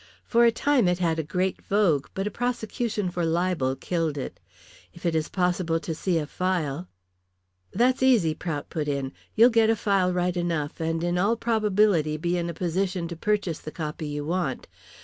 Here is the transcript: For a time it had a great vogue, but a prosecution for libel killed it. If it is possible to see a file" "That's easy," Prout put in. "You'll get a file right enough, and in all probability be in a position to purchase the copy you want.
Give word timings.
For 0.25 0.45
a 0.45 0.51
time 0.51 0.87
it 0.87 0.97
had 0.97 1.19
a 1.19 1.23
great 1.23 1.61
vogue, 1.61 2.07
but 2.15 2.25
a 2.25 2.31
prosecution 2.31 3.11
for 3.11 3.23
libel 3.23 3.75
killed 3.75 4.17
it. 4.17 4.39
If 4.95 5.05
it 5.05 5.13
is 5.13 5.29
possible 5.29 5.79
to 5.79 5.93
see 5.93 6.17
a 6.17 6.25
file" 6.25 6.87
"That's 7.71 8.01
easy," 8.01 8.33
Prout 8.33 8.71
put 8.71 8.87
in. 8.87 9.11
"You'll 9.35 9.51
get 9.51 9.69
a 9.69 9.75
file 9.75 10.11
right 10.11 10.35
enough, 10.35 10.79
and 10.79 11.03
in 11.03 11.19
all 11.19 11.35
probability 11.35 12.17
be 12.17 12.35
in 12.35 12.49
a 12.49 12.53
position 12.55 13.07
to 13.09 13.15
purchase 13.15 13.59
the 13.59 13.69
copy 13.69 14.07
you 14.07 14.25
want. 14.25 14.67